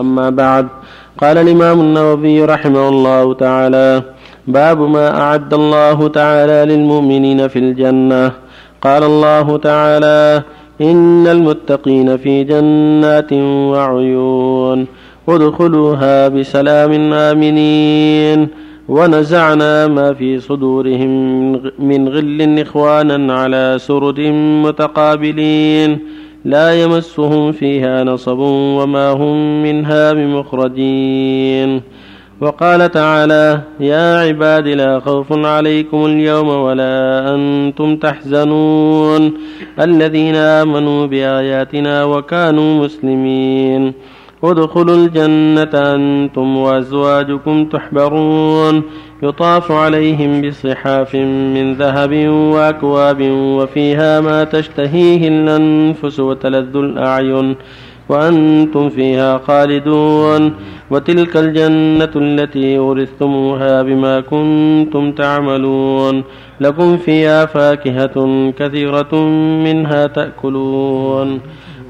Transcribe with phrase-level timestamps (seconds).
[0.00, 0.68] أما بعد
[1.20, 4.02] قال الإمام النووي رحمه الله تعالى
[4.46, 8.32] باب ما أعد الله تعالى للمؤمنين في الجنة.
[8.82, 10.42] قال الله تعالى
[10.80, 13.32] إن المتقين في جنات
[13.72, 14.86] وعيون.
[15.28, 18.48] ادخلوها بسلام آمنين.
[18.88, 24.20] ونزعنا ما في صدورهم من غل إخوانا على سرد
[24.64, 25.98] متقابلين.
[26.44, 31.80] لا يمسهم فيها نصب وما هم منها بمخرجين.
[32.40, 39.32] وقال تعالى يا عباد لا خوف عليكم اليوم ولا أنتم تحزنون.
[39.80, 43.92] الذين آمنوا بآياتنا وكانوا مسلمين.
[44.44, 48.82] ادخلوا الجنة أنتم وأزواجكم تحبرون.
[49.22, 57.56] يطاف عليهم بصحاف من ذهب وأكواب وفيها ما تشتهيه الأنفس وتلذ الأعين
[58.08, 60.52] وأنتم فيها خالدون
[60.90, 66.24] وتلك الجنة التي أورثتموها بما كنتم تعملون
[66.60, 69.14] لكم فيها فاكهة كثيرة
[69.64, 71.40] منها تأكلون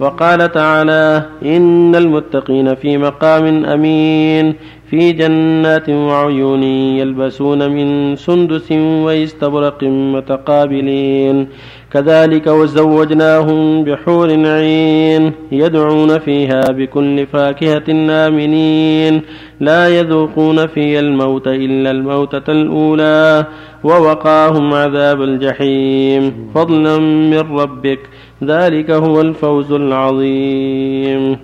[0.00, 4.54] وقال تعالى إن المتقين في مقام أمين
[4.90, 11.48] في جنات وعيون يلبسون من سندس واستبرق متقابلين
[11.92, 19.22] كذلك وزوجناهم بحور عين يدعون فيها بكل فاكهة آمنين.
[19.60, 23.46] لا يذوقون فيها الموت إلا الموتة الأولى
[23.84, 26.50] ووقاهم عذاب الجحيم.
[26.54, 27.98] فضلا من ربك.
[28.44, 31.36] ذلك هو الفوز العظيم.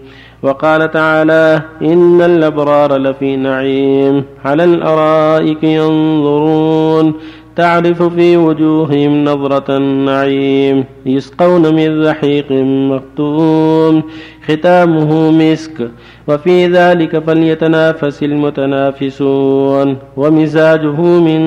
[0.42, 7.14] وقال تعالى إن الأبرار لفي نعيم على الأرائك ينظرون.
[7.58, 12.52] تعرف في وجوههم نظرة النعيم يسقون من رحيق
[12.92, 14.02] مختوم.
[14.48, 15.90] ختامه مسك
[16.28, 19.96] وفي ذلك فليتنافس المتنافسون.
[20.16, 21.40] ومزاجه من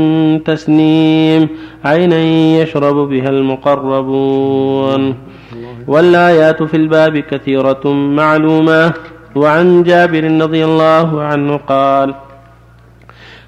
[0.44, 1.48] تسنيم
[1.86, 2.22] عينا
[2.62, 5.16] يشرب بها المقربون.
[5.88, 8.94] والآيات في الباب كثيرة معلومة.
[9.36, 12.14] وعن جابر رضي الله عنه قال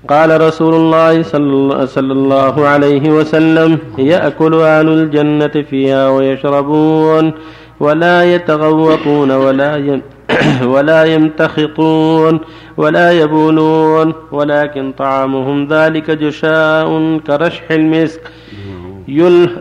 [0.09, 1.23] قال رسول الله
[1.85, 7.33] صلى الله عليه وسلم يأكل أهل الجنة فيها ويشربون
[7.79, 10.01] ولا يتغوطون ولا
[10.73, 12.39] ولا يمتخطون
[12.77, 18.21] ولا يبولون ولكن طعامهم ذلك جشاء كرشح المسك.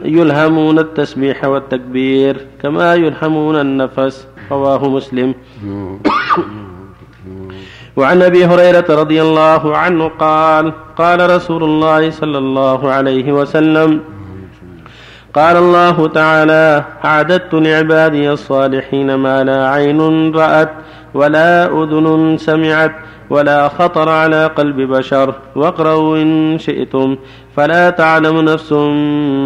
[0.04, 5.34] يلهمون التسبيح والتكبير كما يلهمون النفس رواه مسلم.
[7.96, 14.00] وعن أبي هريرة رضي الله عنه قال قال رسول الله صلى الله عليه وسلم
[15.34, 20.70] قال الله تعالى أعددت لعبادي الصالحين ما لا عين رأت
[21.14, 22.92] ولا أذن سمعت
[23.30, 27.16] ولا خطر على قلب بشر واقرأوا إن شئتم
[27.56, 28.72] فلا تعلم نفس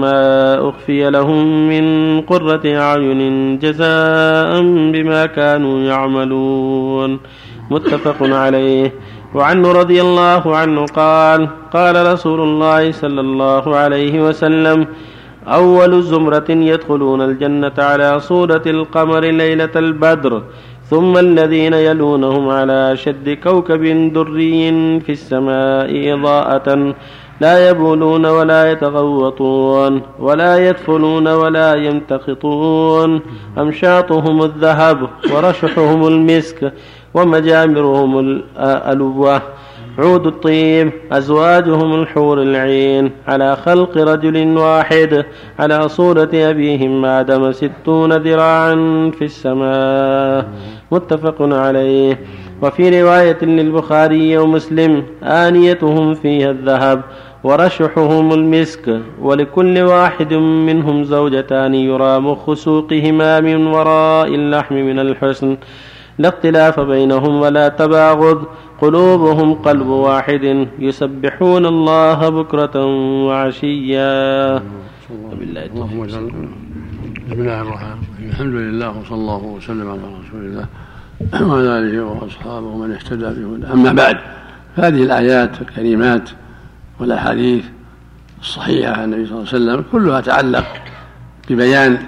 [0.03, 4.61] ما أخفي لهم من قرة أعين جزاء
[4.93, 7.21] بما كانوا يعملون.
[7.71, 8.93] متفق عليه.
[9.35, 14.87] وعنه رضي الله عنه قال قال رسول الله صلى الله عليه وسلم
[15.49, 20.43] أول زمرة يدخلون الجنة على صورة القمر ليلة البدر
[20.91, 26.95] ثم الذين يلونهم على شد كوكب دري في السماء إضاءة
[27.41, 33.21] لا يبولون ولا يتغوطون ولا يدفنون ولا يمتخطون
[33.59, 36.73] أمشاطهم الذهب ورشحهم المسك
[37.17, 39.43] ومجامرهم الألوة
[39.99, 43.11] عود الطيب أزواجهم الحور العين.
[43.29, 45.25] على خلق رجل واحد.
[45.59, 48.75] على صورة أبيهم آدم ستون ذراعا
[49.19, 50.49] في السماء.
[50.93, 52.21] متفق عليه.
[52.63, 57.03] وفي رواية للبخاري ومسلم آنيتهم فيها الذهب
[57.45, 59.01] ورشحهم المسك.
[59.23, 65.57] ولكل واحد منهم زوجتان يرى مخ سوقهما من وراء اللحم من الحسن.
[66.19, 68.45] لا اختلاف بينهم ولا تباغض.
[68.81, 70.69] قلوبهم قلب واحد.
[70.79, 72.85] يسبحون الله بكرة
[73.27, 74.63] وعشيا.
[75.25, 75.67] وبالله
[77.27, 78.31] بسم الله الرحمن الرحيم.
[78.31, 80.67] الحمد لله وصلى الله وسلم على رسول الله
[81.49, 83.73] وعلى آله وأصحابه ومن اهتدى بهداه.
[83.73, 84.17] أما بعد
[84.77, 86.31] هذه الآيات الكريمات
[87.01, 87.65] والأحاديث
[88.41, 90.67] الصحيحة عن النبي صلى الله عليه وسلم كلها تعلق
[91.51, 91.99] ببيان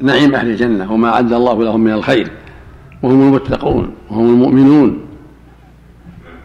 [0.00, 2.30] نعيم أهل الجنة وما أعد الله لهم من الخير.
[3.02, 4.98] وهم المتقون وهم المؤمنون.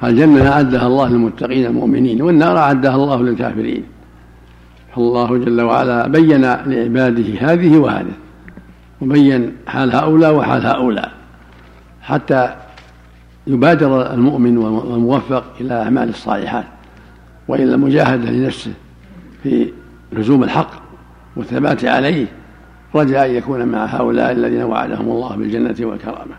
[0.03, 3.83] الجنة أعدها الله للمتقين المؤمنين والنار أعدها الله للكافرين.
[4.95, 8.13] فالله جل وعلا بين لعباده هذه وهذه
[9.01, 11.11] وبين حال هؤلاء وحال هؤلاء
[12.01, 12.55] حتى
[13.47, 16.65] يبادر المؤمن والموفق إلى أعمال الصالحات
[17.47, 18.73] وإلى المجاهدة لنفسه
[19.43, 19.71] في
[20.11, 20.71] لزوم الحق
[21.35, 22.25] والثبات عليه
[22.95, 26.35] رجاء أن يكون مع هؤلاء الذين وعدهم الله بالجنة والكرامة.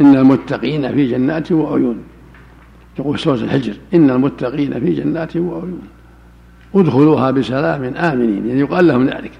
[0.00, 2.02] إن المتقين في جنات وعيون.
[2.98, 5.82] يقول سورة الحجر إن المتقين في جنات وعيون.
[6.74, 9.32] ادخلوها بسلام آمنين يعني يقال لهم ذلك.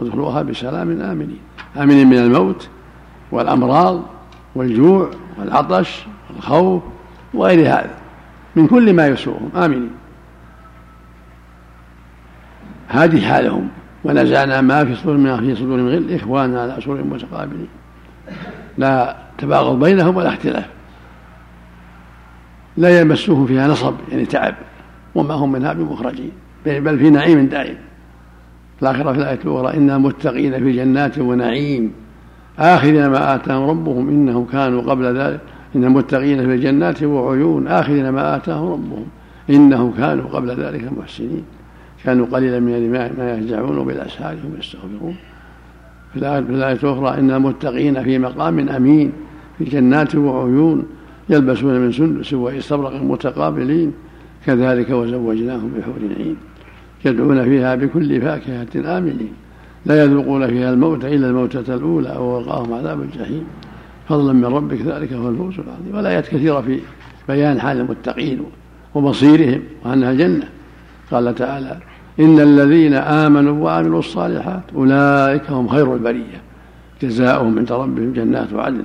[0.00, 1.38] ادخلوها بسلام آمنين.
[1.76, 2.68] آمنين من الموت
[3.32, 4.02] والأمراض
[4.54, 6.82] والجوع والعطش والخوف
[7.34, 7.94] وغير هذا.
[8.56, 9.50] من كل ما يسوءهم.
[9.56, 9.90] آمنين.
[12.88, 13.68] هذه حالهم.
[14.04, 16.14] ونزعنا ما في صدور ما في صدور من غل.
[16.14, 17.68] إخوانا على سرور متقابلين.
[18.78, 20.66] لا تباغض بينهم ولا اختلاف.
[22.76, 24.54] لا يمسهم فيها نصب يعني تعب
[25.14, 26.32] وما هم منها بمخرجين
[26.66, 27.76] بل في نعيم دائم.
[28.82, 31.92] الآخرة في الآية الأخرى إن المتقين في جنات ونعيم.
[32.58, 35.40] آخذين ما آتاهم ربهم إنهم كانوا قبل ذلك.
[35.76, 37.68] إن المتقين في جنات وعيون.
[37.68, 39.06] آخذين ما آتاهم ربهم
[39.50, 41.44] إنهم كانوا قبل ذلك محسنين.
[42.04, 45.16] كانوا قليلا من ما يهجعون وبالأسهار هم يستغفرون.
[46.12, 49.12] في الآية الأخرى إن المتقين في مقام أمين.
[49.58, 50.86] في جنات وعيون
[51.28, 53.92] يلبسون من سندس واستبرق متقابلين
[54.46, 56.36] كذلك وزوجناهم بحور عين
[57.04, 59.32] يدعون فيها بكل فاكهة آمنين.
[59.86, 63.44] لا يذوقون فيها الموت إلا الموتة الأولى ووقاهم عذاب الجحيم.
[64.08, 65.96] فضلا من ربك ذلك هو الفوز العظيم.
[65.96, 66.80] والآيات كثيرة في
[67.28, 68.40] بيان حال المتقين
[68.94, 70.48] ومصيرهم وأنها جنة.
[71.10, 71.76] قال تعالى
[72.20, 76.40] إن الذين آمنوا وعملوا الصالحات أولئك هم خير البرية.
[77.02, 78.84] جزاؤهم عند ربهم جنات عدن.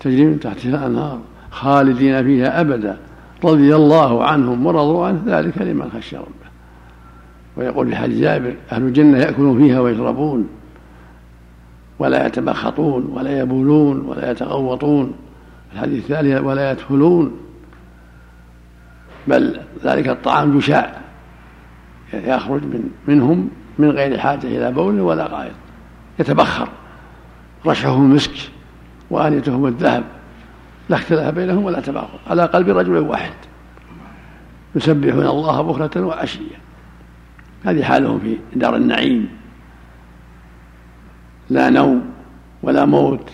[0.00, 1.20] تجري من تحتها أنهار
[1.50, 2.98] خالدين فيها أبدا.
[3.44, 6.46] رضي الله عنهم ورضوا عنه ذلك لمن خشي ربه.
[7.56, 10.48] ويقول في حديث جابر أهل الجنة يأكلون فيها ويشربون
[11.98, 15.12] ولا يتبخطون ولا يبولون ولا يتغوطون.
[15.72, 17.36] الحديث الثاني ولا يدخلون.
[19.28, 21.00] بل ذلك الطعام جشاع
[22.14, 23.48] يخرج من منهم
[23.78, 25.54] من غير حاجة إلى بول ولا غائط.
[26.18, 26.68] يتبخر
[27.66, 28.55] رشحهم المسك.
[29.10, 30.04] وآنيتهم الذهب.
[30.88, 32.18] لا اختلاف بينهم ولا تباغض.
[32.26, 33.32] على قلب رجل واحد.
[34.74, 36.58] يسبحون الله بكرة وعشيا
[37.64, 39.28] هذه حالهم في دار النعيم.
[41.50, 42.04] لا نوم
[42.62, 43.30] ولا موت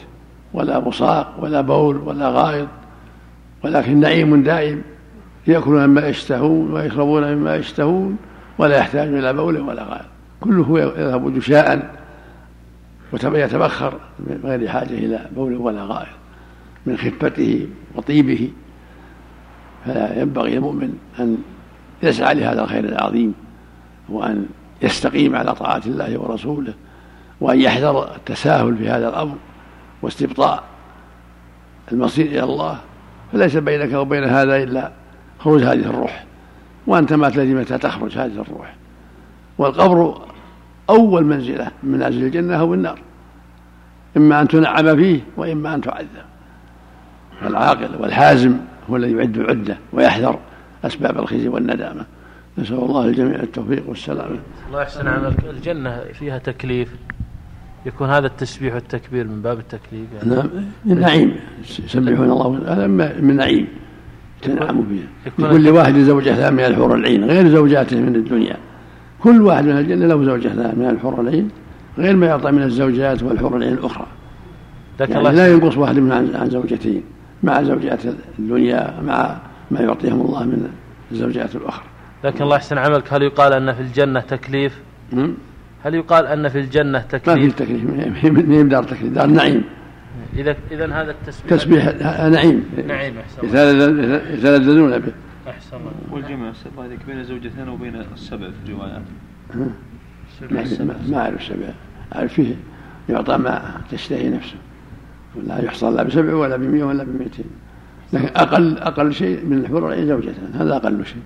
[0.55, 2.69] ولا بصاق ولا بول ولا غائط.
[3.65, 4.83] ولكن نعيم دائم.
[5.47, 8.17] يأكلون مما يشتهون ويشربون مما يشتهون
[8.59, 10.07] ولا يحتاج إلى بول ولا غائط.
[10.41, 12.02] كله يذهب جشاء.
[13.13, 16.09] ويتبخر من غير حاجة إلى بول ولا غائط
[16.87, 18.51] من خفته وطيبه.
[19.85, 21.39] فلا ينبغي المؤمن أن
[22.03, 23.35] يسعى لهذا الخير العظيم
[24.09, 24.47] وأن
[24.83, 26.75] يستقيم على طاعة الله ورسوله
[27.41, 29.37] وأن يحذر التساهل في هذا الأمر
[30.03, 30.63] واستبطاء
[31.93, 32.79] المصير إلى الله.
[33.33, 34.93] فليس بينك وبين هذا إلا
[35.39, 36.25] خروج هذه الروح
[36.87, 38.75] وأنت ما تدري متى تخرج هذه الروح.
[39.59, 40.23] والقبر
[40.91, 42.99] أول منزلة من منازل الجنة أو النار.
[44.17, 46.07] إما أن تنعم فيه وإما أن تعذب.
[47.43, 48.57] العاقل والحازم
[48.91, 50.39] هو الذي يعد العدة ويحذر
[50.85, 52.05] أسباب الخزي والندامة.
[52.59, 54.39] نسأل الله الجميع التوفيق والسلامة.
[54.69, 56.89] الله يحسن عملك الجنة فيها تكليف.
[57.87, 60.35] يكون هذا التسبيح والتكبير من باب التكليف يعني.
[60.35, 60.49] نعم.
[60.85, 61.37] من نعيم.
[61.85, 62.63] يسبحون الله.
[62.67, 62.87] هذا
[63.21, 63.69] من نعيم.
[64.43, 65.49] تنعم فيها.
[65.49, 67.25] لكل واحد زوجة من الحور العين.
[67.25, 68.57] غير زوجاته من الدنيا.
[69.23, 71.49] كل واحد من الجنة له زوجة من الحور العين
[71.99, 74.07] غير ما يعطى من الزوجات والحور العين الأخرى
[75.01, 77.03] يعني لا ينقص واحد من عن زوجتين
[77.43, 78.01] مع زوجات
[78.39, 79.37] الدنيا مع
[79.71, 80.69] ما يعطيهم الله من
[81.13, 81.85] الزوجات الأخرى.
[82.25, 84.79] لكن الله يحسن عملك هل يقال أن في الجنة تكليف؟
[85.85, 87.85] هل يقال أن في الجنة تكليف ما في تكليف؟
[88.49, 89.65] ما هي دار تكليف دار نعيم.
[90.37, 91.51] إذا إذا هذا التسبيح.
[91.51, 91.95] تسبيح
[92.29, 92.65] نعيم.
[92.89, 93.47] نعيم أحسن
[94.35, 95.13] يتلذذون به.
[95.49, 95.93] أحسن الله.
[96.11, 99.03] والجمع الله يذكر بين الزوجتين وبين السبع في الروايات
[101.09, 101.75] ما أعرف السبع
[102.15, 102.55] أعرف فيه.
[103.09, 104.57] يعطى ما تشتهي نفسه.
[105.47, 107.45] لا يحصل لا بسبع ولا بمئة ولا بمئتين.
[108.13, 110.53] لكن أقل أقل شيء من الحور العين زوجتان.
[110.55, 111.23] هذا أقل شيء.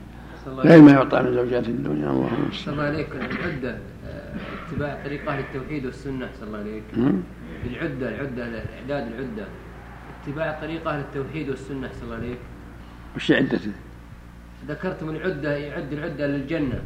[0.46, 2.11] غير ما يعطى من زوجات الدنيا.
[2.11, 3.08] اللهم صلى الله عليك.
[3.12, 4.35] العدة آه،
[4.68, 6.28] اتباع طريق أهل التوحيد والسنة.
[6.40, 6.85] صلى الله عليك.
[7.66, 9.46] العدة العدة إعداد العدة.
[10.23, 11.90] اتباع طريق أهل التوحيد والسنة.
[11.92, 12.38] صلى الله عليك.
[13.16, 13.73] وش عدته؟
[14.68, 16.80] ذكرتم العدة يعد العدة للجنة.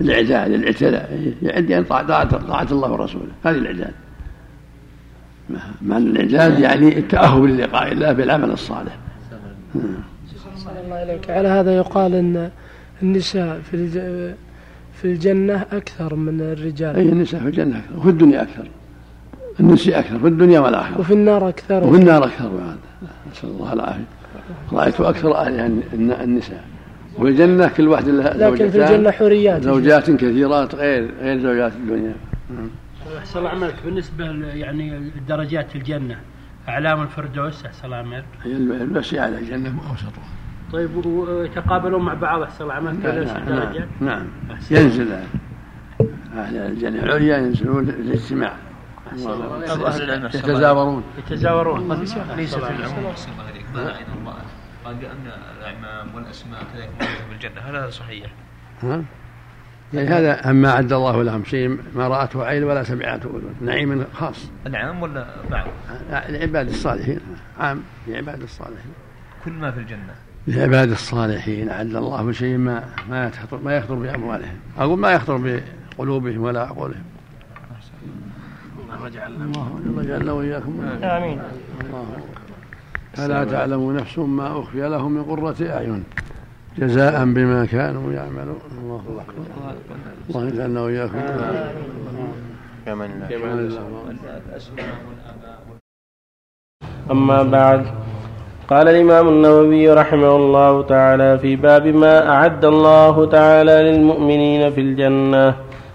[0.00, 1.34] الإعداد الإعتداء.
[1.42, 3.32] يعد يعني طاعة طاعة الله ورسوله.
[3.44, 3.92] هذه الإعداد
[5.82, 8.96] معنى الإعداد يعني التأهب للقاء الله بالعمل الصالح.
[10.56, 12.50] صلى الله عليك على هذا يقال أن
[13.02, 13.88] النساء في
[14.94, 16.96] في الجنة أكثر من الرجال.
[16.96, 17.98] أي النساء في الجنة أكثر.
[17.98, 18.68] وفي الدنيا أكثر.
[19.60, 20.18] النساء أكثر.
[20.18, 21.00] في الدنيا والآخرة.
[21.00, 21.84] وفي النار أكثر.
[21.84, 22.48] وفي النار أكثر.
[22.48, 22.76] بعد
[23.32, 24.04] نسأل الله العافية.
[24.72, 25.66] رأيت أكثر أهلها
[26.24, 26.64] النساء.
[27.24, 32.14] والجنة كل واحد لها لكن في الجنة حوريات زوجات كثيرات غير غير زوجات الدنيا.
[33.18, 33.74] أحسن الله عملك.
[33.84, 36.16] بالنسبة يعني درجات الجنة
[36.68, 38.24] أعلام الفردوس أحسن الله عملك.
[38.42, 40.24] هي الوسع على الجنة أوسطها
[40.72, 44.58] طيب ويتقابلون مع بعض أحسن الله عملك نعم نعم, نعم.
[44.70, 45.12] ينزل
[46.36, 48.52] أهل الجنة العليا ينزلون للاجتماع
[50.34, 51.92] يتزاورون يتزاورون
[52.36, 53.14] ليس في العموم
[54.84, 57.60] قال بأن الأعمام والأسماء كذلك موجودة في الجنة.
[57.60, 58.30] هل هذا صحيح؟
[58.82, 59.02] ها؟
[59.94, 63.28] يعني هذا أما أعد الله لهم شيء ما رأته عين ولا سمعته.
[63.28, 64.50] أذن نعيم خاص.
[64.66, 65.66] العام ولا بعض؟
[66.10, 67.20] لعباد الصالحين.
[67.58, 68.92] عام لعباد الصالحين.
[69.44, 70.14] كل ما في الجنة.
[70.46, 71.68] لعباد الصالحين.
[71.68, 75.60] أعد الله شيء ما ما يخطر ما يخطر بأموالهم أقول ما يخطر
[75.98, 77.04] بقلوبهم ولا عقولهم
[78.88, 79.08] الله.
[80.02, 80.80] جعلنا وإياكم.
[81.02, 81.42] آمين.
[81.80, 82.06] الله
[83.16, 86.04] فلا تعلم نفس ما أخفي لهم من قرة أعين
[86.78, 88.58] جزاء بما كانوا يعملون.
[88.82, 89.44] الله أكبر.
[90.30, 91.20] الله يجعلنا وإياكم.
[97.10, 97.86] أما بعد
[98.68, 105.54] قال الإمام النووي رحمه الله تعالى في باب ما أعد الله تعالى للمؤمنين في الجنة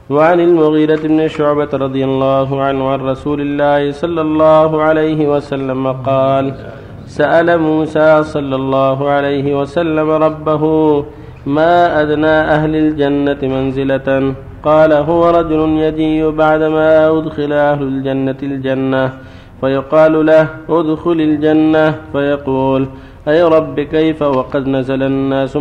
[0.09, 6.45] وعن المغيرة بن شعبة رضي الله عنه عن رسول الله صلى الله عليه وسلم قال
[7.09, 10.63] سأل موسى صلى الله عليه وسلم ربه
[11.45, 19.13] ما أدنى أهل الجنة منزلة؟ قال هو رجل يجيء بعدما أدخل أهل الجنة الجنة.
[19.61, 21.95] فيقال له ادخل الجنة.
[22.13, 22.87] فيقول
[23.27, 25.57] أي رب كيف وقد نزل الناس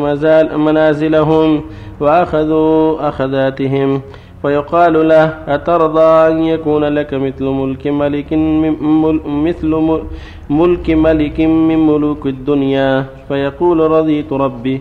[0.67, 1.65] منازلهم
[2.01, 4.01] وأخذوا أخذاتهم؟
[4.43, 8.33] فيقال له أترضى أن يكون لك مثل ملك ملك
[9.27, 9.71] مثل
[10.51, 13.05] ملك ملك من ملوك الدنيا.
[13.29, 14.81] فيقول رضيت ربي.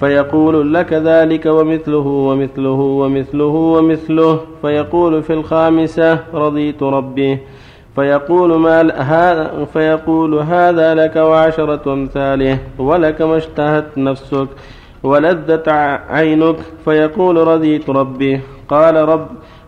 [0.00, 4.40] فيقول لك ذلك ومثله ومثله ومثله ومثله.
[4.62, 7.38] فيقول في الخامسة رضيت ربي.
[7.96, 12.58] فيقول ما هذا فيقول هذا لك وعشرة أمثاله.
[12.78, 14.48] ولك ما اشتهت نفسك
[15.02, 15.68] ولذت
[16.08, 16.56] عينك.
[16.84, 18.40] فيقول رضيت ربي.
[18.68, 19.26] قال رب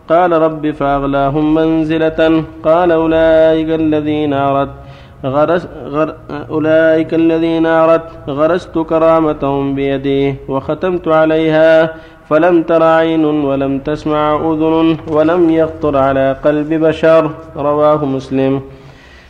[0.09, 2.43] قال رب فأغلاهم منزلة.
[2.63, 4.71] قال أولئك الذين أردت
[5.25, 6.15] غرس غر
[6.49, 11.93] أولئك الذين أردت غرست كرامتهم بيدي وختمت عليها
[12.29, 18.61] فلم تر عين ولم تسمع أذن ولم يخطر على قلب بشر رواه مسلم.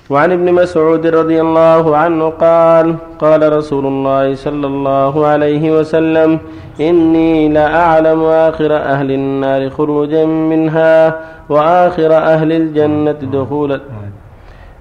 [0.10, 6.40] وعن ابن مسعود رضي الله عنه قال قال رسول الله صلى الله عليه وسلم
[6.80, 13.80] إني لأعلم آخر أهل النار خروجا منها وآخر أهل الجنة دخولا.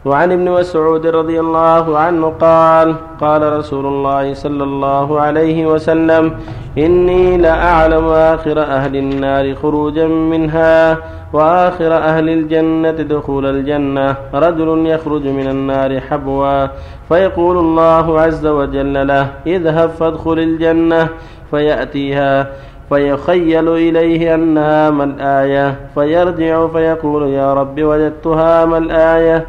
[0.06, 6.32] وعن ابن مسعود رضي الله عنه قال قال رسول الله صلى الله عليه وسلم
[6.78, 10.98] إني لأعلم آخر أهل النار خروجا منها
[11.32, 16.66] وآخر أهل الجنة دخول الجنة رجل يخرج من النار حبوا
[17.08, 21.08] فيقول الله عز وجل له اذهب فادخل الجنة.
[21.50, 22.46] فيأتيها
[22.88, 29.46] فيخيل إليه أنها ما الآية فيرجع فيقول يا رب وجدتها ما الآية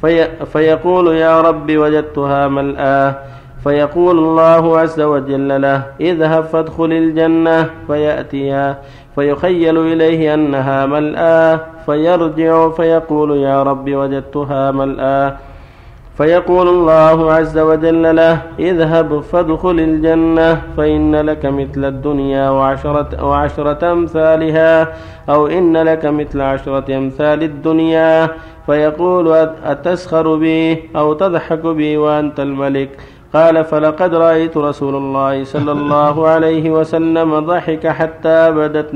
[0.00, 3.14] في فيقول يا رب وجدتها ملآ
[3.64, 8.78] فيقول الله عز وجل له اذهب فادخل الجنة فيأتيها
[9.14, 15.36] فيخيل إليه أنها ملآ فيرجع فيقول يا رب وجدتها ملآ
[16.18, 24.88] فيقول الله عز وجل له اذهب فادخل الجنة فإن لك مثل الدنيا وعشرة, وعشرة أمثالها
[25.28, 28.30] أو إن لك مثل عشرة أمثال الدنيا.
[28.66, 29.32] فيقول
[29.64, 32.90] أتسخر بي أو تضحك بي وأنت الملك؟
[33.34, 38.94] قال فلقد رأيت رسول الله صلى الله عليه وسلم ضحك حتى بدت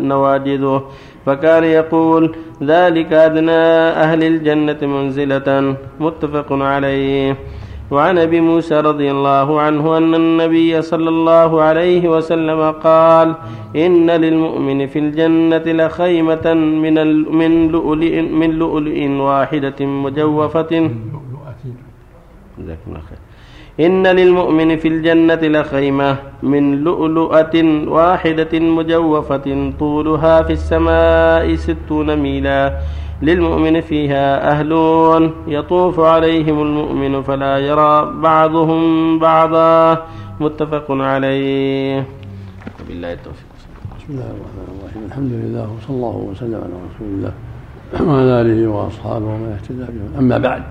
[0.00, 0.82] نواجذه
[1.30, 3.62] فكان يقول ذلك أدنى
[4.04, 7.36] أهل الجنة منزلة متفق عليه.
[7.90, 13.34] وعن أبي موسى رضي الله عنه أن النبي صلى الله عليه وسلم قال
[13.76, 16.96] إن للمؤمن في الجنة لخيمة من
[17.40, 20.72] من لؤلؤ من لؤلؤ واحدة مجوفة.
[23.80, 27.54] إن للمؤمن في الجنة لخيمة من لؤلؤة
[27.88, 32.78] واحدة مجوفة طولها في السماء ستون ميلا
[33.22, 38.82] للمؤمن فيها أهلون يطوف عليهم المؤمن فلا يرى بعضهم
[39.18, 40.06] بعضا
[40.40, 42.04] متفق عليه.
[42.80, 43.50] وبالله التوفيق.
[43.98, 45.02] بسم الله الرحمن الرحيم.
[45.06, 47.32] الحمد لله وصلى الله وسلم على رسول الله
[48.12, 50.18] وعلى آله وأصحابه ومن اهتدى بهم.
[50.18, 50.62] أما بعد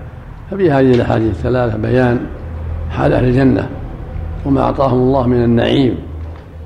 [0.50, 2.26] ففي هذه الأحاديث الثلاثة بيان
[2.90, 3.68] حال أهل الجنة
[4.46, 5.98] وما أعطاهم الله من النعيم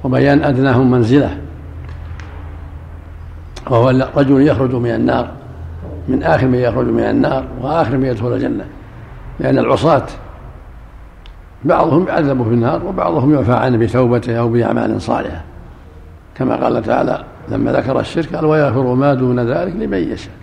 [0.05, 1.39] وبيان أدناهم منزلة.
[3.71, 5.29] وهو رجل يخرج من النار
[6.09, 8.65] من آخر من يخرج من النار وآخر من يدخل الجنة
[9.41, 10.07] لأن العصاة
[11.65, 15.43] بعضهم يعذب في النار وبعضهم يعفى عنه بتوبته أو بأعمال صالحة.
[16.35, 20.35] كما قال تعالى لما ذكر الشرك قال ويغفر ما دون ذلك لمن يشاء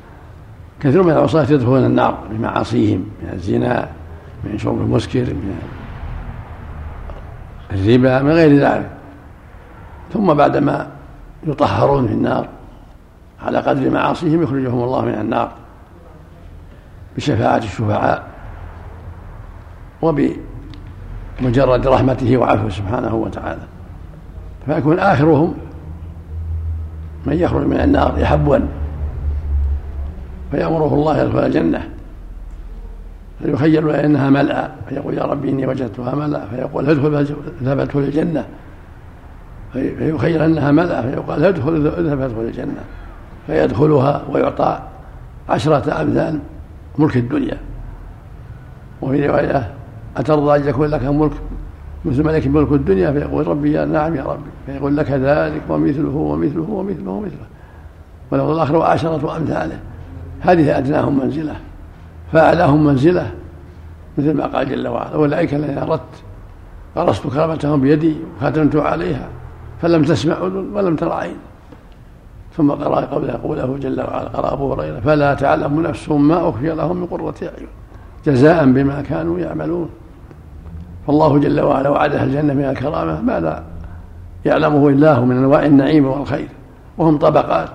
[0.80, 3.90] كثير من العصاة يدخلون النار بمعاصيهم من الزنا
[4.43, 5.62] من شرب المسكر من
[7.71, 8.89] الربا من غير ذلك.
[10.13, 10.88] ثم بعدما
[11.48, 12.48] يطهرون في النار
[13.41, 15.51] على قدر معاصيهم يخرجهم الله من النار
[17.15, 18.24] بشفاعة الشفعاء
[20.01, 23.62] وبمجرد رحمته وعفوه سبحانه وتعالى.
[24.65, 25.53] فيكون آخرهم
[27.25, 28.57] من يخرج من النار يحبوا
[30.51, 31.89] فيأمره الله يدخل الجنة.
[33.43, 37.15] فيخيل إنها ملأى فيقول يا ربي إني وجدتها ملأى فيقول ادخل
[37.62, 38.45] اذهب ادخل الجنة.
[39.74, 42.83] فيخيل إنها ملأى فيقال ادخل اذهب ادخل الجنة.
[43.48, 44.79] فيدخلها ويعطى
[45.50, 46.39] عشرة أمثال
[46.98, 47.57] ملك الدنيا.
[49.01, 49.71] وفي رواية
[50.17, 51.31] أترضى أن يكون لك ملك
[52.05, 54.50] مثل ملك ملك الدنيا؟ فيقول ربي يا نعم يا ربي.
[54.65, 57.48] فيقول لك ذلك ومثله ومثله ومثله ومثله.
[58.31, 59.79] ولو الآخر عشرة أمثاله
[60.41, 61.55] هذه أدناهم منزلة.
[62.32, 63.32] فأعلاهم منزلة
[64.18, 66.02] مثل ما قال جل وعلا أولئك الذين أردت
[66.98, 69.28] غرست كرامتهم بيدي وختمت عليها
[69.82, 71.36] فلم تسمع أذن ولم تر عين.
[72.58, 76.98] ثم قرأ قبله قوله جل وعلا قرأ أبو هريرة فلا تعلم نفس ما أخفي لهم
[76.98, 77.68] من قرة أعين
[78.26, 79.90] جزاء بما كانوا يعملون.
[81.08, 83.64] فالله جل وعلا وعده الجنة من الكرامة ما لا
[84.46, 86.48] يعلمه إلا هو من أنواع النعيم والخير
[86.98, 87.72] وهم طبقات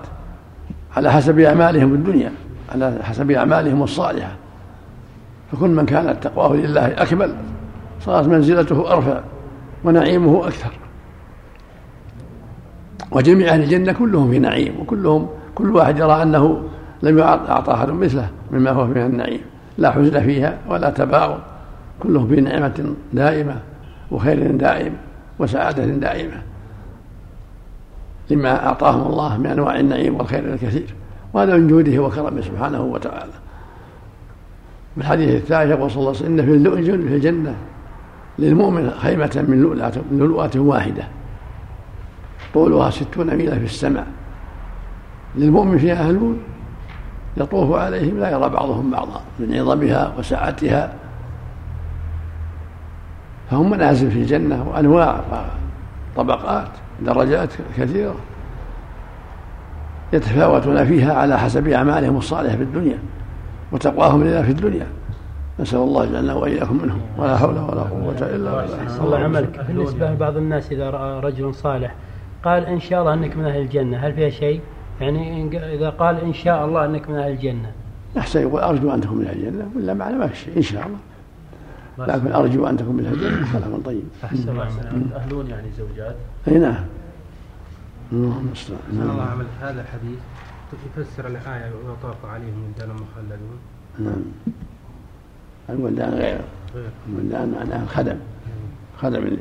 [0.97, 2.31] على حسب أعمالهم الدنيا
[2.71, 4.31] على حسب أعمالهم الصالحة.
[5.51, 7.35] فكل من كانت تقواه لله أكمل
[8.01, 9.21] صارت منزلته أرفع
[9.83, 10.71] ونعيمه أكثر.
[13.11, 16.63] وجميع أهل الجنة كلهم في نعيم وكلهم كل واحد يرى أنه
[17.03, 19.41] لم يعطى أحد مثله مما هو من النعيم.
[19.77, 21.39] لا حزن فيها ولا تباغض
[21.99, 23.55] كلهم في نعمة دائمة
[24.11, 24.93] وخير دائم
[25.39, 26.41] وسعادة دائمة.
[28.29, 30.95] لما أعطاهم الله من أنواع النعيم والخير الكثير
[31.33, 33.31] وهذا من جوده وكرمه سبحانه وتعالى.
[34.97, 37.55] في الحديث الثالث يقول صلى الله عليه وسلم إن في الجنة
[38.39, 39.61] للمؤمن خيمة من
[40.11, 41.03] لؤلؤة واحدة
[42.53, 44.07] طولها ستون ميلا في السماء.
[45.35, 46.39] للمؤمن فيها أهلون
[47.37, 50.93] يطوف عليهم لا يرى بعضهم بعضا من عظمها وسعتها.
[53.51, 55.21] فهم منازل في الجنة وأنواع
[56.15, 56.69] وطبقات
[57.01, 58.15] درجات كثيرة
[60.13, 62.97] يتفاوتون فيها على حسب أعمالهم الصالحة في الدنيا.
[63.71, 64.87] وتقواهم لله في الدنيا.
[65.59, 67.01] نسأل الله يجعلنا وإياكم منهم.
[67.17, 69.03] ولا حول ولا قوة إلا بالله.
[69.03, 71.95] الله عملك بالنسبة لبعض الناس إذا رأى رجل صالح
[72.43, 73.97] قال إن شاء الله أنك من أهل الجنة.
[73.97, 74.61] هل فيها شيء؟
[75.01, 77.71] يعني إذا قال إن شاء الله أنك من أهل الجنة.
[78.17, 79.65] أحسن يقول أرجو أن تكون من أهل الجنة.
[79.75, 80.99] ولا معنى ما في شيء إن شاء الله.
[82.07, 83.59] لكن أرجو أن تكون من أهل الجنة.
[83.59, 84.03] كلام طيب.
[84.23, 84.67] أحسن الله
[85.15, 86.15] أهلون يعني زوجات.
[86.47, 86.83] أي نعم.
[88.11, 88.49] اللهم
[88.91, 90.19] الله عملت هذا الحديث
[90.97, 93.57] يفسر الآية ويطاف عليهم ولدان مخلدون
[93.99, 94.23] نعم.
[95.69, 96.41] الولدان غير.
[97.09, 98.17] الولدان معناه الخدم.
[98.97, 99.37] خدم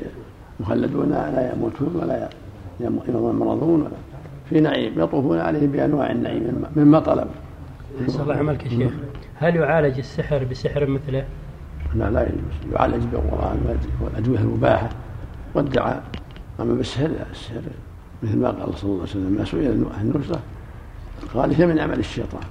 [0.61, 2.29] مخلدون لا يموتون ولا
[2.81, 3.91] يمرضون ولا.
[4.51, 7.29] في نعيم يطوفون عليهم بأنواع النعيم مما طلب
[8.07, 8.93] نسال الله عملك يا شيخ.
[9.35, 11.25] هل يعالج السحر بسحر مثله؟
[11.95, 12.73] لا لا يجوز.
[12.73, 14.89] يعالج بالقرآن والأدوية المباحة.
[15.55, 16.03] والدعاء.
[16.61, 17.63] أما بالسحر لا السحر
[18.23, 20.41] مثل ما قال صلى الله عليه وسلم ما سئل النصره
[21.35, 22.43] قال هي من عمل الشيطان.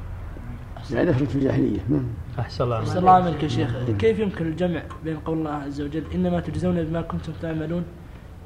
[0.94, 1.80] يعني نفرة في الجاهلية.
[1.90, 2.04] نعم.
[2.40, 3.70] أحسن الله أحسن الله عملك يا شيخ.
[4.00, 7.84] كيف يمكن الجمع بين قول الله عز وجل إنما تجزون بما كنتم تعملون؟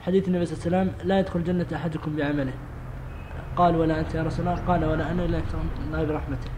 [0.02, 2.54] حديث النبي صلى الله عليه وسلم لا يدخل الجنة أحدكم بعمله.
[3.56, 5.42] قال ولا أنت يا رسول الله؟ قال ولا أنا إلا
[5.94, 6.50] برحمته.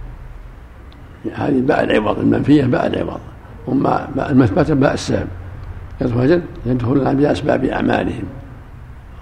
[1.34, 3.20] هذه باء العوض المنفية باء العوض
[3.68, 5.28] وما المثبتة باء السبب
[6.02, 8.24] يدخل يدخلون بأسباب أعمالهم.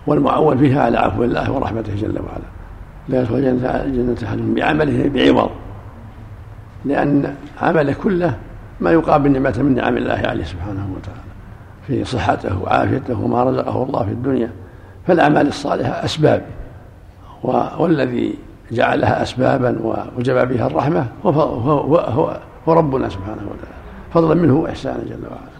[0.08, 2.59] والمعول فيها على عفو الله ورحمته جل وعلا.
[3.10, 5.50] لا يدخل الجنة أحدهم بعمله بعوض.
[6.86, 8.38] لأن عمله كله
[8.80, 11.30] ما يقابل نعمة من نعم الله عليه سبحانه وتعالى.
[11.88, 14.52] في صحته وعافيته وما رزقه الله في الدنيا.
[15.08, 16.46] فالأعمال الصالحة أسباب.
[17.78, 18.36] والذي
[18.72, 23.80] جعلها أسبابا ووجب بها الرحمة هو, هو, هو, هو ربنا سبحانه وتعالى.
[24.14, 25.60] فضلا منه وإحسانا جل وعلا.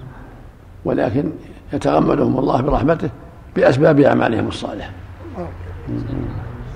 [0.86, 1.32] ولكن
[1.74, 3.10] يتغمدهم الله برحمته
[3.56, 4.92] بأسباب أعمالهم الصالحة.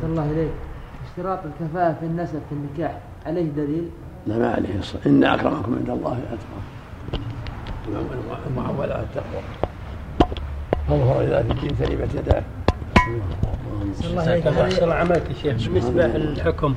[0.03, 0.62] الله إليك
[1.17, 3.89] اشتراط الكفاءة في النسب في النكاح عليه دليل؟
[4.27, 6.19] لا ما عليه الصلاة إن أكرمكم عند الله
[7.87, 9.41] أتقاكم المعول على التقوى
[11.21, 12.43] إلى ذات الدين تربت يداه.
[14.03, 15.67] الله أحسن عملك يا شيخ.
[15.67, 16.75] بالنسبة للحكم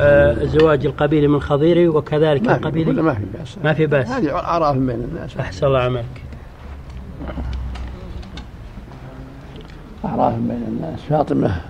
[0.00, 3.58] آه زواج القبيلي من خضيري وكذلك ما القبيلي؟ ما في بأس.
[3.64, 4.08] ما في بأس.
[4.08, 5.36] هذه أعراف بين الناس.
[5.36, 6.22] أحسن الله عملك.
[10.04, 11.00] أعراف بين الناس.
[11.00, 11.60] فاطمة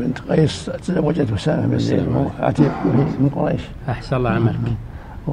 [0.00, 2.72] بنت قيس تزوجت اسامه بن زيد وهو عتيق
[3.20, 3.60] من قريش.
[3.88, 4.56] أحسن الله عملك
[5.28, 5.32] و-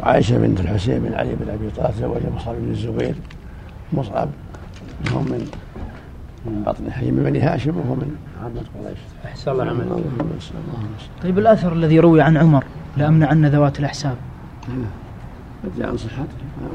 [0.00, 3.14] وعائشة بنت الحسين بن علي بن أبي طالب تزوج مصعب بن الزبير.
[3.92, 4.28] مصعب
[5.10, 5.24] هم
[6.46, 8.98] من بطن حي من بني هاشم وهو من عامة قريش.
[9.24, 10.04] أحسن الله عملك
[11.22, 12.64] طيب الأثر الذي روي عن عمر
[12.96, 14.14] لأمنعن ذوات الأحساب.
[15.64, 16.26] بدي عن صحته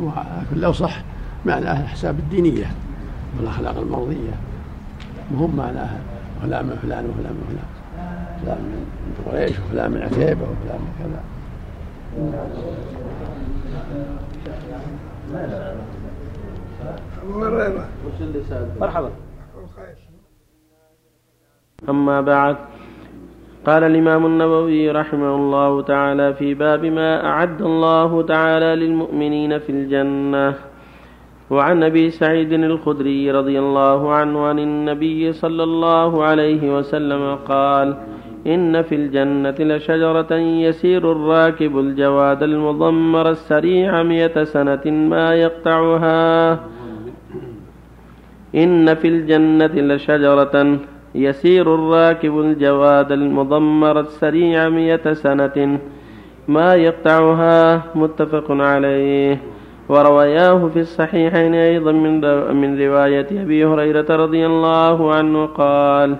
[0.01, 1.01] ولكن لو صح
[1.45, 2.65] معناه الحساب الدينية
[3.38, 4.33] والأخلاق المرضية.
[5.33, 5.97] وهم معناها
[6.43, 7.67] فلان من فلان وفلان من فلان.
[8.43, 8.82] فلان من
[9.25, 11.21] قريش وفلان من عتيبة وفلان من كذا.
[18.79, 19.12] مرحبا.
[21.89, 22.58] أما بعد
[23.65, 30.72] قال الإمام النووي رحمه الله تعالى في باب ما أعد الله تعالى للمؤمنين في الجنة.
[31.49, 37.95] وعن أبي سعيد الخدري رضي الله عنه عن النبي صلى الله عليه وسلم قال
[38.47, 46.60] إن في الجنة لشجرة يسير الراكب الجواد المضمر السريع مئة سنة ما يقطعها.
[48.56, 50.79] إن في الجنة لشجرة
[51.15, 55.79] يسير الراكب الجواد المضمر السريع مئة سنة
[56.47, 57.84] ما يقطعها.
[57.95, 59.52] متفق عليه.
[59.89, 62.22] وروياه في الصحيحين أيضا من
[62.62, 66.15] من رواية أبي هريرة رضي الله عنه قال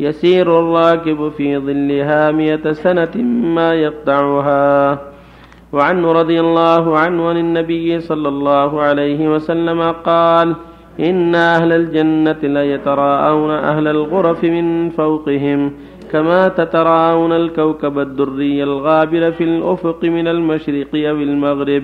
[0.00, 3.16] يسير الراكب في ظلها مئة سنة
[3.56, 5.00] ما يقطعها.
[5.72, 10.54] وعنه رضي الله عنه عن النبي صلى الله عليه وسلم قال
[11.00, 15.72] إن أهل الجنة ليتراءون أهل الغرف من فوقهم
[16.12, 21.82] كما تتراءون الكوكب الدري الغابر في الأفق من المشرق أو المغرب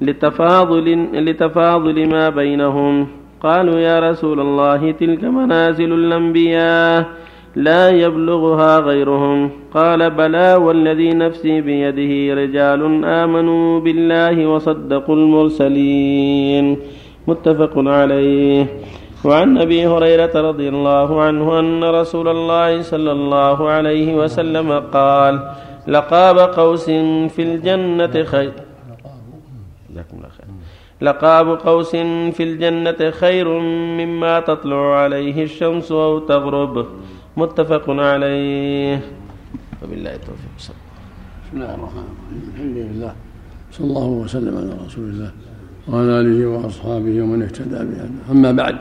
[0.00, 3.06] لتفاضل, لتفاضل ما بينهم.
[3.42, 7.06] قالوا يا رسول الله تلك منازل الأنبياء
[7.56, 9.50] لا يبلغها غيرهم.
[9.74, 16.76] قال بلى والذي نفسي بيده رجال آمنوا بالله وصدقوا المرسلين.
[17.28, 18.66] متفق عليه.
[19.24, 25.40] وعن أبي هريرة رضي الله عنه أن رسول الله صلى الله عليه وسلم قال
[25.88, 26.90] لقاب قوس
[27.34, 28.65] في الجنة خير.
[29.96, 30.46] جزاكم الله خير.
[31.00, 31.90] لقاب قوس
[32.36, 33.48] في الجنة خير
[33.98, 36.86] مما تطلع عليه الشمس أو تغرب.
[37.36, 39.00] متفق عليه.
[39.82, 40.52] وبالله التوفيق.
[40.58, 40.72] بسم
[41.54, 42.50] الله الرحمن الرحيم.
[42.54, 43.12] الحمد لله.
[43.72, 45.30] صلى الله وسلم على رسول الله
[45.88, 48.76] وعلى آله وأصحابه ومن اهتدى بهذا أما بعد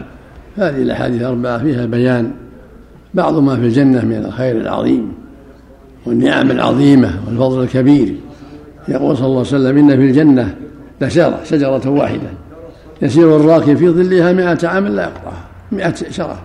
[0.55, 2.31] هذه الأحاديث الأربعة فيها بيان
[3.13, 5.13] بعض ما في الجنة من الخير العظيم
[6.05, 8.15] والنعم العظيمة والفضل الكبير.
[8.87, 10.55] يقول صلى الله عليه وسلم إن في الجنة
[11.01, 12.29] لشجره شجرة واحدة.
[13.01, 15.43] يسير الراكب في ظلها مائة عام لا يقطعها.
[15.71, 16.43] مائة شجرة.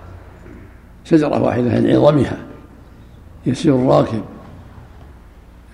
[1.04, 2.36] شجرة واحدة يعني عظمها.
[3.46, 4.22] يسير الراكب.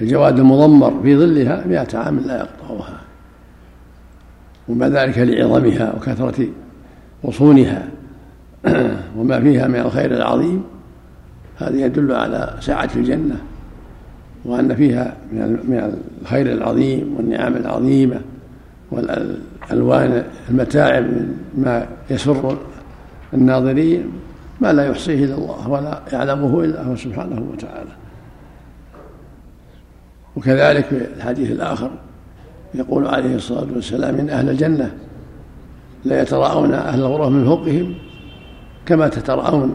[0.01, 3.01] الجواد المضمر في ظلها مائة عام لا يقطعها.
[4.69, 6.47] وما ذلك لعظمها وكثرة
[7.27, 7.89] غصونها
[9.17, 10.65] وما فيها من الخير العظيم.
[11.59, 13.37] هذا يدل على سعة الجنة.
[14.45, 18.21] وأن فيها من الخير العظيم والنعم العظيمة.
[18.91, 21.07] والألوان المتاعب
[21.59, 22.59] ما يسر
[23.35, 24.13] الناظرين
[24.61, 27.91] ما لا يحصيه إلا الله ولا يعلمه إلا هو سبحانه وتعالى.
[30.37, 31.91] وكذلك في الحديث الآخر
[32.75, 34.95] يقول عليه الصلاة والسلام إن أهل الجنة
[36.05, 37.95] لا يتراءون أهل الغرف من فوقهم
[38.87, 39.75] كما تتراءون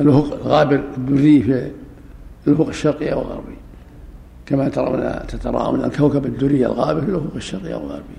[0.00, 1.70] الغابر الدري في
[2.46, 3.56] الأفق الشرقي أو الغربي
[4.46, 8.16] كما ترون تتراءون الكوكب الدري الغابر الأفق الشرقي أو الغربي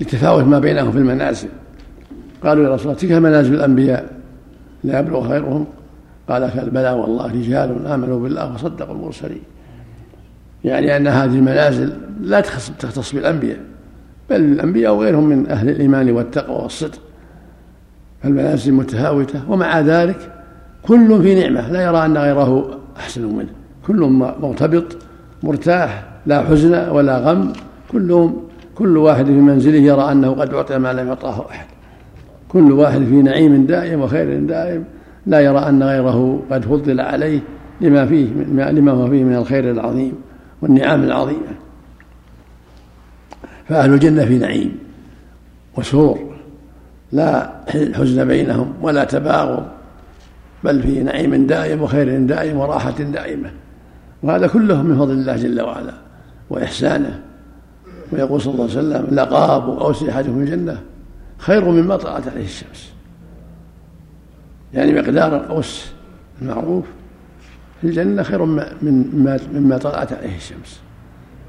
[0.00, 1.48] لتفاوت ما بينهم في المنازل.
[2.44, 4.16] قالوا يا رسول الله تلك منازل الأنبياء.
[4.84, 5.66] لا يبلغ خيرهم.
[6.28, 9.42] قال بلى والله رجال آمنوا بالله وصدقوا المرسلين.
[10.64, 13.58] يعني أن هذه المنازل لا تختص بالأنبياء
[14.30, 16.98] بل الأنبياء وغيرهم من أهل الإيمان والتقوى والصدق.
[18.22, 20.32] فالمنازل متفاوتة ومع ذلك
[20.82, 21.72] كل في نعمة.
[21.72, 23.50] لا يرى أن غيره أحسن منه.
[23.86, 24.00] كل
[24.40, 24.96] مرتبط
[25.42, 27.52] مرتاح لا حزن ولا غم.
[27.92, 28.36] كلهم
[28.74, 31.66] كل واحد في منزله يرى أنه قد أعطي ما لم يعطاه أحد.
[32.48, 34.84] كل واحد في نعيم دائم وخير دائم
[35.26, 37.40] لا يرى أن غيره قد فضل عليه
[37.80, 38.28] لما فيه
[38.70, 40.12] لما هو فيه من الخير العظيم
[40.62, 41.54] والنعم العظيمة.
[43.68, 44.78] فأهل الجنة في نعيم
[45.76, 46.34] وسرور
[47.12, 49.66] لا حزن بينهم ولا تباغض
[50.64, 53.50] بل في نعيم دائم وخير دائم وراحة دائمة.
[54.24, 55.92] وهذا كله من فضل الله جل وعلا
[56.50, 57.20] وإحسانه.
[58.12, 60.80] ويقول صلى الله عليه وسلم لقاب أوس أحدكم الجنة
[61.38, 62.92] خير مما طلعت عليه الشمس.
[64.74, 65.92] يعني مقدار القوس
[66.42, 66.84] المعروف
[67.80, 70.80] في الجنة خير مما مما طلعت عليه الشمس.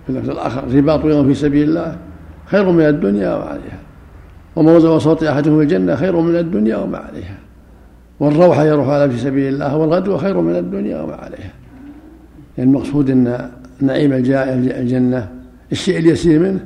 [0.06, 1.98] في اللفظ الآخر رباط يوم في سبيل الله
[2.46, 3.80] خير من الدنيا وعليها
[4.56, 7.38] وموضع وصوت أحدهم في الجنة خير من الدنيا وما عليها.
[8.20, 11.52] والروح يروح على في سبيل الله والغدو خير من الدنيا وما عليها.
[12.60, 13.50] المقصود أن
[13.82, 15.30] نعيم الجنة
[15.72, 16.60] الشيء اليسير منه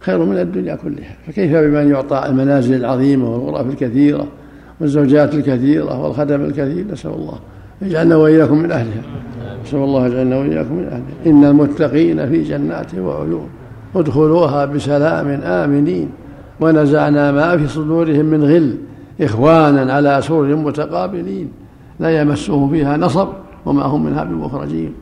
[0.00, 1.16] خير من الدنيا كلها.
[1.26, 4.26] فكيف بمن يعطى المنازل العظيمة والغرف الكثيرة
[4.80, 7.38] والزوجات الكثيرة والخدم الكثير؟ نسأل الله.
[7.82, 9.02] يجعلنا وإياكم من أهلها.
[9.64, 11.02] نسأل الله يجعلنا وإياكم من أهلها.
[11.26, 13.48] إن المتقين في جنات وعيون.
[13.96, 16.08] ادخلوها بسلام آمنين.
[16.60, 18.76] ونزعنا ما في صدورهم من غل
[19.20, 21.48] إخوانا على سرر متقابلين.
[22.00, 23.28] لا يمسهم فيها نصب
[23.66, 24.92] وما هم منها بمخرجين.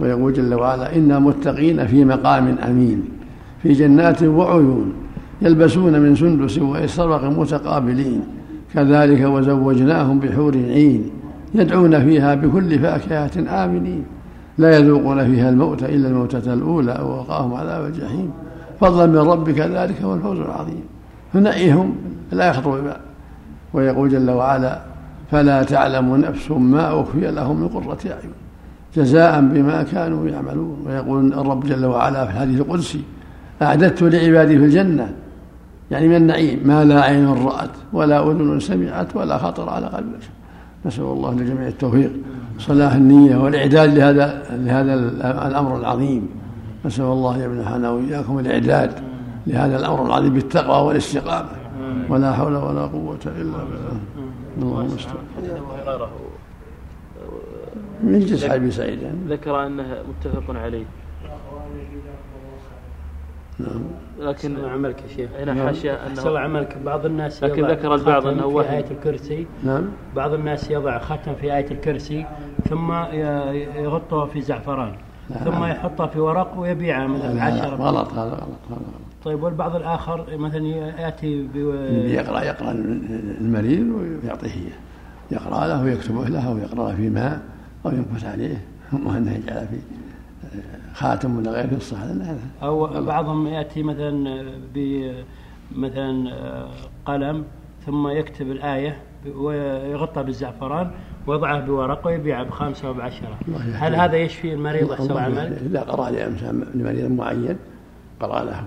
[0.00, 3.04] ويقول جل وعلا إنا متقين في مقام أمين
[3.62, 4.92] في جنات وعيون
[5.42, 8.20] يلبسون من سندس واستبرق متقابلين
[8.74, 11.10] كذلك وزوجناهم بحور عين
[11.54, 14.04] يدعون فيها بكل فاكهة آمنين.
[14.58, 18.30] لا يذوقون فيها الموت إلا الموتة الأولى ووقاهم عذاب الجحيم.
[18.80, 20.82] فضلا من ربك ذلك هو الفوز العظيم.
[21.32, 21.94] فنعيهم
[22.32, 22.96] لا يخطر ببال.
[23.74, 24.80] ويقول جل وعلا
[25.30, 28.47] فلا تعلم نفس ما أخفي لهم من قرة أعين.
[28.96, 30.76] جزاء بما كانوا يعملون.
[30.86, 33.02] ويقول الرب جل وعلا في الحديث القدسي
[33.62, 35.14] أعددت لعبادي في الجنة
[35.90, 40.30] يعني من النعيم ما لا عين رأت ولا أذن سمعت ولا خطر على قلب بشر
[40.86, 42.12] نسأل الله لجميع التوفيق
[42.58, 44.94] صلاح النية والإعداد لهذا لهذا
[45.48, 46.28] الأمر العظيم.
[46.84, 48.92] نسأل الله يمنحنا وإياكم الإعداد
[49.46, 51.48] لهذا الأمر العظيم بالتقوى والاستقامة.
[52.08, 53.98] ولا حول ولا قوة إلا بالله.
[54.62, 56.08] اللهم استغفر
[58.02, 59.02] من جنس حبيب سعيد.
[59.02, 59.18] يعني.
[59.28, 60.84] ذكر أنه متفق عليه.
[63.58, 63.82] نعم.
[64.18, 65.30] لكن عملك يا شيخ.
[65.38, 66.78] هنا حاشية أنه سوى عملك.
[66.84, 69.46] بعض الناس لكن ذكر البعض أنه في وهم آية الكرسي.
[69.64, 69.84] نعم.
[70.16, 72.26] بعض الناس يضع ختم في آية الكرسي
[72.68, 72.92] ثم
[73.82, 74.92] يغطه في زعفران
[75.44, 77.74] ثم يحطه في ورق ويبيعه مثلا عشرة.
[77.74, 79.24] غلط هذا غلط هذا غلط.
[79.24, 81.48] طيب والبعض الآخر مثلا يأتي
[82.14, 82.70] يقرأ يقرأ
[83.40, 84.78] المريض ويعطيه إياه.
[85.30, 87.40] يقرأ له ويكتبه له ويقرأ في ماء.
[87.88, 89.78] أو ينفث عليه ثم أنه يجعل في
[90.94, 92.14] خاتم ولا غيره في الصحة
[92.62, 94.42] أو بعضهم يأتي مثلا
[94.74, 95.10] ب
[95.72, 96.32] مثلا
[97.04, 97.44] قلم
[97.86, 98.98] ثم يكتب الآية
[99.36, 100.90] ويغطى بالزعفران
[101.26, 103.38] ويضعه بورق ويبيعه بخمسة وبعشرة
[103.74, 106.10] هل هذا يشفي المريض أحسن عمل؟ إذا قرأ
[106.74, 107.56] لمريض معين
[108.20, 108.64] قرأ له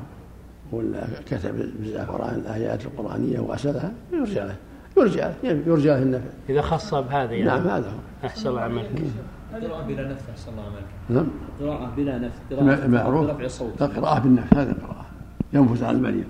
[0.71, 4.55] ولا كتب بالزعفران الآيات القرآنية وأسألها يرجع له.
[4.97, 6.29] يرجع له يرجى له النفع.
[6.49, 7.45] إذا خص بهذا يعني.
[7.45, 8.27] نعم هذا هو.
[8.27, 8.89] أحسن عملك.
[9.53, 10.85] قراءة بلا نفس أحسن الله عملك.
[11.09, 11.27] نعم.
[11.61, 13.27] قراءة بلا نفس قراءة معروف.
[13.27, 15.05] برفع الصوت القراءة بالنفس هذه القراءة
[15.53, 16.25] ينفث على المريض.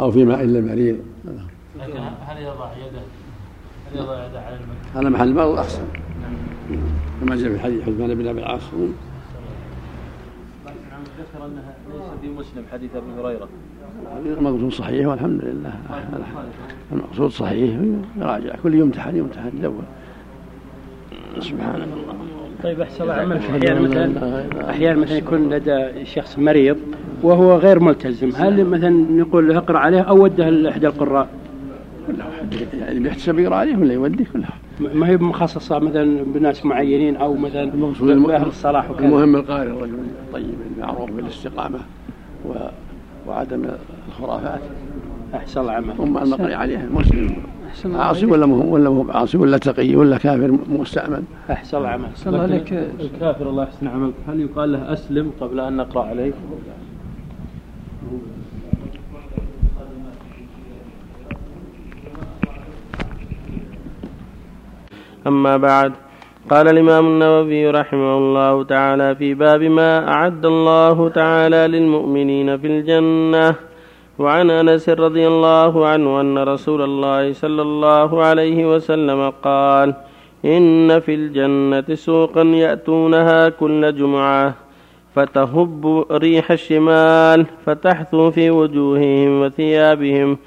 [0.00, 0.98] أو في ماء للمريض
[1.78, 3.02] لكن هل يضع يده؟
[3.92, 5.82] هل يضع يده على المريض؟ على محل المرض أحسن.
[7.20, 8.62] كما جاء في حديث حثمان بن أبي العاص.
[11.18, 13.48] ذكر أنها ليس في مسلم حديث أبي هريرة.
[14.38, 15.72] المقصود صحيح والحمد لله.
[16.92, 17.70] المقصود صحيح.
[18.20, 18.54] يراجع.
[18.62, 19.82] كل يمتحن يمتحن يدور
[21.38, 22.28] سبحانك اللهم.
[22.62, 23.40] طيب أحسن الله عملك.
[23.40, 26.76] أحيانا مثلا أحيانا مثلا يكون لدى شخص مريض
[27.22, 28.30] وهو غير ملتزم.
[28.36, 31.28] هل مثلا نقول له اقرأ عليه أو وده لإحدى القراء؟
[32.80, 34.50] يعني بيحتسب يقرأ عليه ولا يوديه كلها
[34.94, 39.94] ما هي مخصصة مثلا بناس معينين أو مثلا بأهل الصلاح وكذا؟ المهم القارئ الرجل
[40.26, 41.78] الطيب المعروف بالاستقامة
[42.48, 42.52] و...
[43.26, 43.62] وعدم
[44.08, 44.60] الخرافات.
[45.34, 47.36] أحسن الله عملك ثم المقرئ عليه مسلم
[47.84, 52.30] عاصي ولا مو ولا مو عاصي ولا تقي ولا كافر مستأمن؟ أحسن الله عملك أحسن
[52.30, 52.72] الله عليك.
[53.00, 56.34] الكافر الله يحسن عملك هل يقال له أسلم قبل أن نقرأ عليك؟
[65.26, 65.92] أما بعد
[66.48, 73.54] قال الإمام النووي رحمه الله تعالى في باب ما أعد الله تعالى للمؤمنين في الجنة.
[74.18, 79.94] وعن أنس رضي الله عنه أن رسول الله صلى الله عليه وسلم قال
[80.44, 84.54] إن في الجنة سوقا يأتونها كل جمعة
[85.14, 90.38] فتهب ريح الشمال فتحثو في وجوههم وثيابهم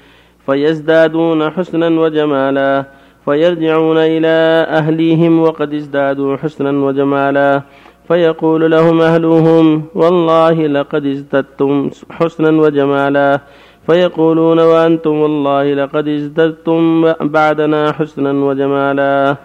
[0.46, 2.84] فيزدادون حسنا وجمالا
[3.24, 7.62] فيرجعون إلى أهليهم وقد ازدادوا حسنا وجمالا
[8.08, 13.40] فيقول لهم أهلهم والله لقد ازددتم حسنا وجمالا.
[13.86, 19.36] فيقولون وأنتم والله لقد ازددتم بعدنا حسنا وجمالا.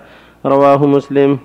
[0.45, 1.39] رواه مسلم.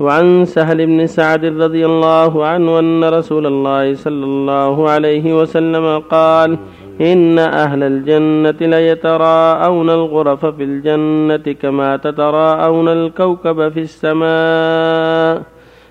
[0.00, 6.58] وعن سهل بن سعد رضي الله عنه أن رسول الله صلى الله عليه وسلم قال
[7.00, 15.42] إن أهل الجنة ليتراءون الغرف في الجنة كما تتراءون الكوكب في السماء.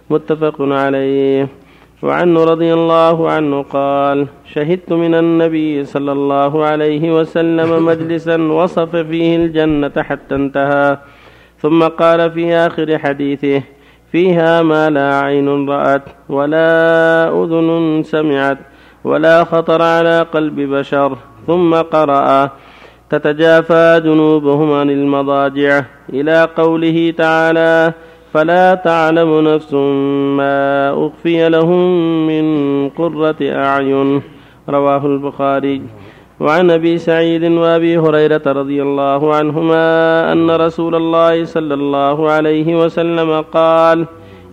[0.09, 1.47] متفق عليه.
[2.03, 9.35] وعنه رضي الله عنه قال شهدت من النبي صلى الله عليه وسلم مجلسا وصف فيه
[9.35, 10.97] الجنة حتى انتهى.
[11.59, 13.63] ثم قال في آخر حديثه
[14.11, 18.57] فيها ما لا عين رأت ولا أذن سمعت
[19.07, 21.17] ولا خطر على قلب بشر.
[21.47, 22.49] ثم قرأ
[23.09, 27.93] تتجافى جنوبهم عن المضاجع إلى قوله تعالى
[28.33, 29.73] فلا تعلم نفس
[30.37, 31.81] ما أخفي لهم
[32.27, 32.45] من
[32.89, 34.21] قرة أعين.
[34.69, 35.81] رواه البخاري.
[36.39, 39.83] وعن أبي سعيد وأبي هريرة رضي الله عنهما
[40.31, 44.05] أن رسول الله صلى الله عليه وسلم قال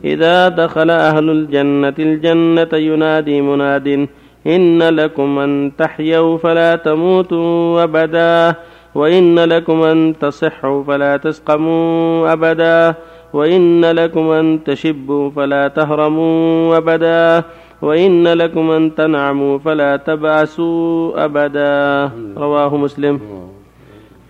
[0.05, 4.09] إذا دخل أهل الجنة الجنة ينادي مناد.
[4.47, 8.55] إن لكم أن تحيوا فلا تموتوا أبدا
[8.95, 12.95] وإن لكم أن تصحوا فلا تسقموا أبدا
[13.33, 17.45] وإن لكم أن تشبوا فلا تهرموا أبدا
[17.83, 22.11] وإن لكم أن تنعموا فلا تبعسوا أبدا.
[22.37, 23.21] رواه مسلم.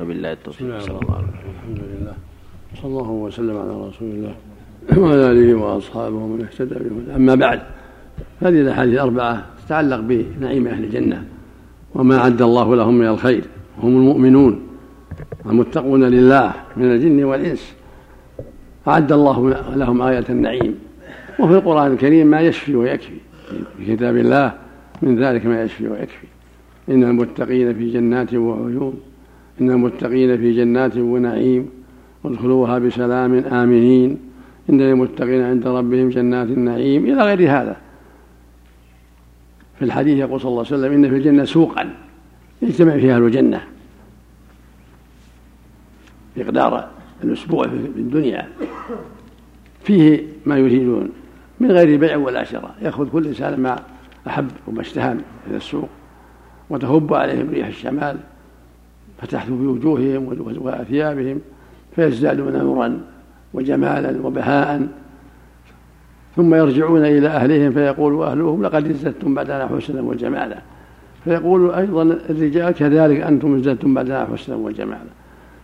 [0.00, 0.78] وبالله التوفيق.
[0.78, 1.50] صلى الله عليه وسلم.
[1.54, 2.14] الحمد لله.
[2.82, 4.34] صلى الله وسلم على رسول الله
[5.02, 7.60] وعلى آله وأصحابه ومن اهتدى بهم أما بعد
[8.42, 9.53] هذه الأحاديث الأربعة.
[9.66, 11.24] تتعلق بنعيم أهل الجنة.
[11.94, 13.44] وما أعد الله لهم من الخير.
[13.82, 14.60] هم المؤمنون
[15.46, 17.74] المتقون لله من الجن والإنس.
[18.88, 20.74] أعد الله لهم آية النعيم.
[21.38, 23.14] وفي القرآن الكريم ما يشفي ويكفي.
[23.78, 24.52] في كتاب الله
[25.02, 26.26] من ذلك ما يشفي ويكفي.
[26.88, 28.94] إن المتقين في جنات وعيون.
[29.60, 31.68] إن المتقين في جنات ونعيم.
[32.24, 34.18] وادخلوها بسلام آمنين.
[34.70, 37.04] إن المتقين عند ربهم جنات النعيم.
[37.04, 37.76] إلى غير هذا.
[39.78, 41.94] في الحديث يقول صلى الله عليه وسلم إن في الجنة سوقا
[42.62, 43.64] يجتمع فيها أهل الجنة.
[46.36, 46.90] مقدار
[47.24, 48.48] الأسبوع في الدنيا.
[49.82, 51.08] فيه ما يريدون
[51.60, 52.74] من غير بيع ولا شراء.
[52.82, 53.82] يأخذ كل إنسان ما
[54.26, 55.12] أحب وما اشتهى
[55.46, 55.88] إلى السوق
[56.70, 58.18] وتهب عليهم ريح الشمال
[59.18, 61.40] فتحت في وجوههم وأثيابهم
[61.96, 63.00] فيزدادون نورا
[63.54, 64.88] وجمالا وبهاء.
[66.36, 70.58] ثم يرجعون إلى أهلهم فيقول أهلهم لقد ازددتم بعدنا حسنا وجمالا.
[71.24, 75.10] فيقول أيضا الرجال كذلك أنتم ازددتم بعدنا حسنا وجمالا.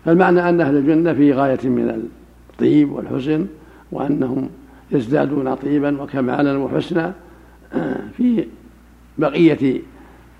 [0.04, 2.08] فالمعنى أن أهل الجنة في غاية من
[2.52, 3.46] الطيب والحسن
[3.92, 4.48] وأنهم
[4.90, 7.12] يزدادون طيبا وكمالا وحسنا
[8.16, 8.44] في
[9.18, 9.80] بقية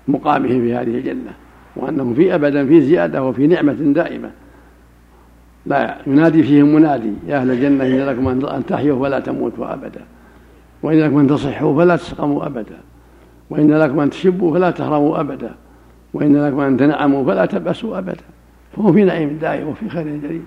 [0.07, 1.31] مقامهم في هذه الجنة
[1.75, 4.29] وأنهم في أبدا في زيادة وفي نعمة دائمة.
[5.65, 10.01] لا ينادي فيهم منادي يا أهل الجنة إن لكم أن تحيوا فلا تموتوا أبدا.
[10.83, 12.77] وإن لكم أن تصحوا فلا تسقموا أبدا.
[13.49, 15.55] وإن لكم أن تشبوا فلا تهرموا أبدا.
[16.13, 18.23] وإن لكم أن تنعموا فلا تبأسوا أبدا.
[18.75, 20.41] فهم في نعيم دائم وفي خير جليل.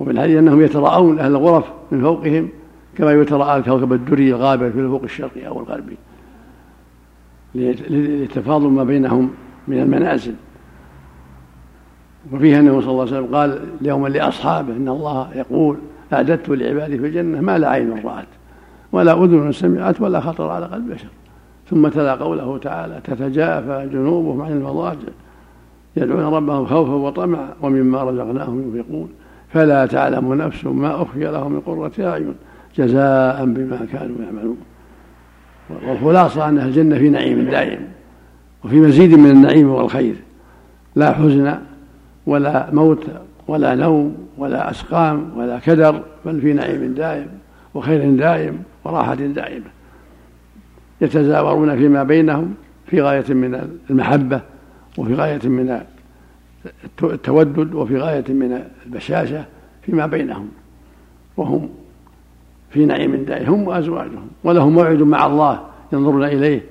[0.00, 2.48] وفي الحديث أنهم يتراءون أهل الغرف من فوقهم
[2.96, 5.96] كما يتراءى الكوكب الدري الغابر في الافق الشرقي أو الغربي.
[7.54, 9.30] للتفاضل ما بينهم
[9.68, 10.34] من المنازل.
[12.32, 15.76] وفيها أنه صلى الله عليه وسلم قال يوما لأصحابه إن الله يقول
[16.12, 18.26] أعددت لعبادي في الجنة ما لا عين رأت.
[18.96, 21.08] ولا أذن سمعت ولا خطر على قلب بشر.
[21.70, 25.08] ثم تلا قوله تعالى تتجافى جنوبهم عن المضاجع
[25.96, 29.08] يدعون ربهم خوفا وطمعا ومما رزقناهم ينفقون.
[29.48, 32.34] فلا تعلم نفس ما أخفي لهم من قرة أعين
[32.76, 34.56] جزاء بما كانوا يعملون.
[35.88, 37.80] والخلاصة أن الجنة في نعيم دائم
[38.64, 40.16] وفي مزيد من النعيم والخير.
[40.96, 41.54] لا حزن
[42.26, 43.04] ولا موت
[43.48, 47.28] ولا نوم ولا أسقام ولا كدر بل في نعيم دائم
[47.74, 49.70] وخير دائم وراحة دائمة
[51.00, 52.54] يتزاورون فيما بينهم
[52.86, 54.40] في غاية من المحبة
[54.98, 55.80] وفي غاية من
[57.02, 59.44] التودد وفي غاية من البشاشة
[59.82, 60.48] فيما بينهم.
[61.36, 61.68] وهم
[62.70, 63.52] في نعيم دائم.
[63.52, 64.28] هم وأزواجهم.
[64.44, 66.62] ولهم موعد مع الله ينظرون إليه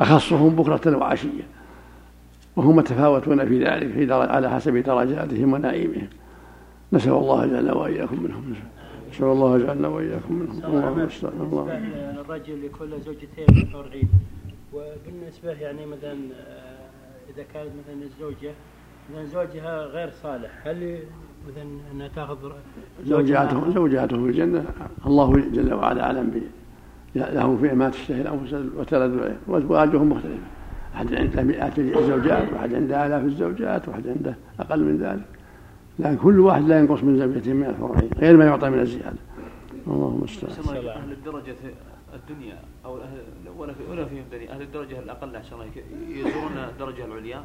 [0.00, 1.42] أخصهم بكرة وعشية.
[2.56, 6.08] وهم متفاوتون في ذلك في على حسب درجاتهم ونعيمهم.
[6.92, 8.54] نسأل الله جل وإياكم منهم.
[9.12, 10.64] نسأل الله جعلنا وإياكم منهم.
[10.64, 11.64] اللهم استعان الله.
[12.20, 14.08] الرجل لكل زوجتين حور عين
[14.72, 18.52] وبالنسبة يعني مثلا آه، إذا كانت مثلا الزوجة
[19.10, 20.98] مثلا زوجها غير صالح هل
[21.48, 22.52] مثلا أنها تأخذ
[23.04, 24.64] زوجاته زوجاته في الجنة
[25.06, 26.42] الله جل وعلا أعلم
[27.14, 30.46] لهم فيها ما تشتهي الانفس وتلذ العين وأزواجهم مختلفة.
[30.94, 35.41] أحد عنده مئات الزوجات وأحد عنده آلاف الزوجات وأحد عنده أقل من ذلك.
[35.98, 39.16] لكن كل واحد لا ينقص من زوجته من الحور غير ما يعطى من الزيادة.
[39.86, 40.52] اللهم المستعان
[40.88, 41.56] أهل الدرجة
[42.14, 43.18] الدنيا أو أهل
[43.58, 45.66] ولا في ولا فيهم دنيا أهل الدرجة الأقل أحسن الله
[46.08, 47.40] يزورون الدرجة العليا؟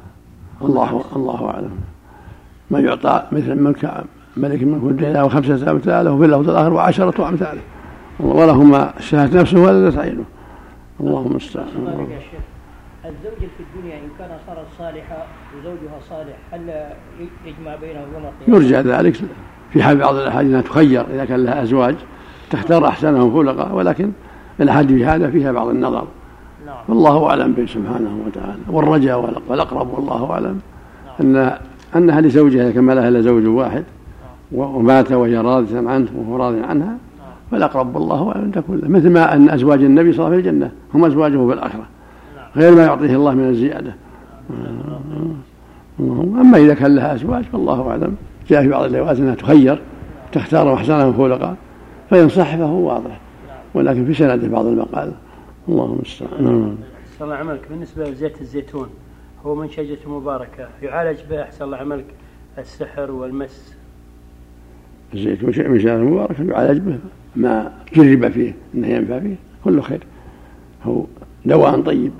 [0.62, 1.70] الله الله أعلم.
[2.70, 4.04] ما يعطى مثل ملك
[4.36, 7.60] ملك الملك والدنيا وخمسة أمثاله وفي اللفظ الآخر وعشرة أمثاله
[8.20, 10.24] وله ما شاهد نفسه ولا تعينه
[11.00, 11.66] اللهم المستعان
[13.08, 16.60] الزوجة في الدنيا إن كان صارت صالحة وزوجها صالح هل
[17.44, 19.16] يجمع بينهم يوم القيامة؟ يرجى ذلك
[19.72, 21.94] في حال بعض الأحاديث أنها تخير إذا كان لها أزواج
[22.50, 24.10] تختار أحسنهم خلقا ولكن
[24.60, 26.06] الأحاديث هذا فيها بعض النظر
[26.66, 26.76] نعم.
[26.88, 30.60] والله أعلم به سبحانه وتعالى والرجاء والأقرب والله أعلم
[31.20, 31.36] نعم.
[31.36, 31.58] أن
[31.96, 33.84] أنها لزوجها كما لها إلا زوج واحد
[34.52, 34.60] نعم.
[34.60, 36.98] ومات وهي راضية عنه وهو راض عنها نعم.
[37.50, 40.72] فالأقرب والله أعلم تكون مثل ما أن أزواج النبي صلى الله عليه وسلم في الجنة
[40.94, 41.86] هم أزواجه في الآخرة
[42.58, 43.94] غير ما يعطيه الله من الزيادة.
[46.00, 48.16] أما إذا كان لها أزواج فالله أعلم.
[48.48, 49.82] جاء في بعض الروايات أنها تخير
[50.32, 51.56] تختار أحسنهم خلقا
[52.10, 53.20] فإن صح فهو واضح.
[53.74, 55.12] ولكن في سنده بعض المقال.
[55.68, 56.44] الله المستعان.
[56.44, 56.76] نعم.
[57.12, 57.60] أحسن الله عملك.
[57.70, 58.88] بالنسبة لزيت الزيتون
[59.46, 62.04] هو منشجة مباركة يعالج به أحسن الله عملك
[62.58, 63.74] السحر والمس.
[65.14, 66.98] الزيتون شيء من شجرة مباركة يعالج به.
[67.36, 69.34] ما جرب فيه أنه ينفع فيه
[69.64, 70.06] كله خير.
[70.84, 71.04] هو
[71.44, 72.12] دواء طيب.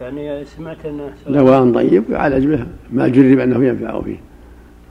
[0.00, 4.20] يعني سمعت انه دواء طيب يعالج به ما جرب أنه ينفع فيه.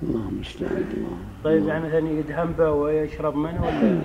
[0.04, 4.02] اللهم المستعان الله طيب يعني مثلا يدهن به ويشرب منه ولا؟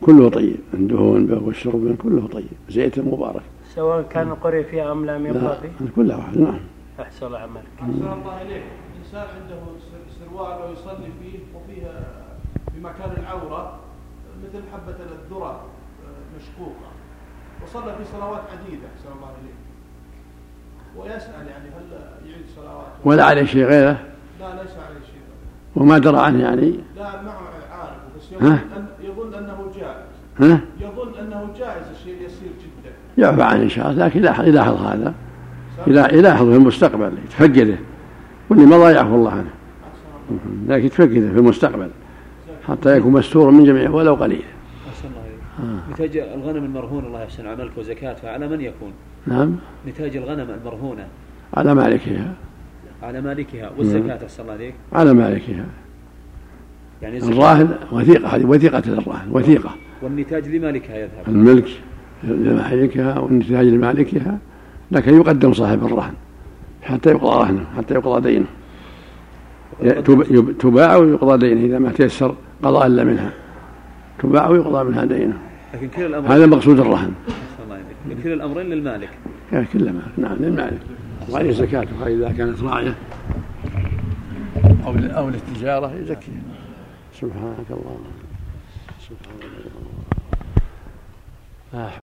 [0.00, 0.56] كله طيب.
[0.74, 2.46] الدهون به والشرب منه كله طيب.
[2.68, 3.42] زيت مبارك.
[3.74, 6.38] سواء كان القرية فيها أم لم يبقى فيه؟ كلها واحد.
[6.38, 6.60] نعم.
[7.00, 7.64] أحسن الله عملك.
[7.80, 8.62] أحسن الله إليك.
[9.04, 9.56] انسان عنده
[10.20, 12.04] سروال ويصلي فيه وفيها
[12.74, 13.78] بمكان العورة
[14.44, 15.60] مثل حبة الذرة
[16.36, 16.90] مشقوقه
[17.64, 19.61] وصلى في صلوات عديدة أحسن الله إليك.
[20.96, 23.98] ويسأل يعني هل يعيد صلوات ولا عليه شيء غيره؟
[24.40, 25.22] لا ليس عليه شيء
[25.76, 27.30] وما درى عنه يعني؟ لا ما
[27.72, 30.12] عارف بس يظن, أن يظن أنه جائز.
[30.40, 32.92] ها؟ يظن أنه جائز الشيء اليسير جدا.
[33.18, 35.14] يعفى عنه إن شاء الله لكن يلاحظ هذا.
[35.86, 37.76] يلاحظ في المستقبل يتفقده.
[38.50, 39.50] واللي مضى يعفو الله عنه.
[40.68, 41.90] لكن يتفقده في المستقبل.
[42.68, 44.44] حتى يكون مستورا من جميع ولو قليل.
[45.90, 48.92] نتاج الغنم المرهون الله يحسن عملك وزكاتها على من يكون؟
[49.26, 49.56] نعم.
[49.88, 51.06] نتاج الغنم المرهونة.
[51.54, 52.34] على مالكها.
[53.02, 53.70] على مالكها.
[53.78, 54.74] والزكاة أحسن الله عليك.
[54.92, 55.64] على مالكها.
[57.02, 59.70] يعني الراهن وثيقة هذه وثيقة للراهن وثيقة.
[60.02, 61.28] والنتاج لمالكها يذهب.
[61.28, 61.68] الملك
[62.24, 64.38] لمالكها والنتاج لمالكها
[64.90, 66.14] لكن يقدم صاحب الرهن
[66.82, 68.46] حتى يقضى رهنه حتى يقضى دينه.
[70.58, 73.32] تباع ويقضى دينه إذا ما تيسر قضاء إلا منها.
[74.18, 75.38] تباع ويقضى منها دينه.
[75.74, 77.12] لكن كل الأمر هذا مقصود الرهن
[78.22, 79.10] كل الأمرين للمالك.
[79.72, 80.80] كل ما نعم للمالك.
[81.30, 82.94] وعليه زكاتها إذا كانت راعية.
[84.84, 86.42] أو أو للتجارة يزكيها.
[87.14, 88.04] سبحانك اللهم.
[89.00, 89.44] سبحانك
[91.74, 91.92] اللهم.